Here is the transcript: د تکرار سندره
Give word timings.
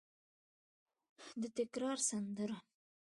د 1.41 1.43
تکرار 1.57 1.97
سندره 2.09 2.57